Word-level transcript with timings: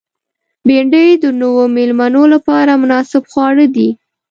بېنډۍ 0.67 1.07
د 1.23 1.25
نوو 1.41 1.63
مېلمنو 1.75 2.23
لپاره 2.33 2.71
مناسب 2.83 3.23
خواړه 3.31 3.65
دي 3.75 3.89